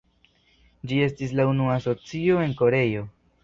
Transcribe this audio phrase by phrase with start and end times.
[0.93, 3.09] Ĝi estis la unua Asocio en Koreio.